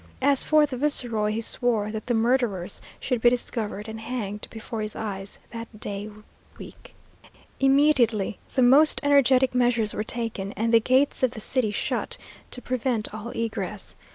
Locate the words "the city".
11.29-11.69